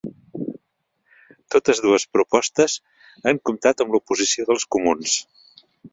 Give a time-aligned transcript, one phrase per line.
[1.55, 2.77] Totes dues propostes
[3.31, 5.19] han comptat amb l'oposició dels comuns.